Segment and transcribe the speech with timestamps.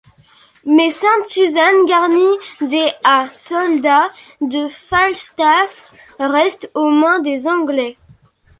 [0.65, 4.09] Mais Sainte-Suzanne, garnie des à soldats
[4.41, 7.97] de Falstaff, reste aux mains des Anglais.